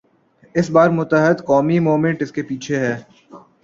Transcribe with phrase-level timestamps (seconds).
[0.55, 2.95] اس بار متحدہ قومی موومنٹ اس کے پیچھے ہے۔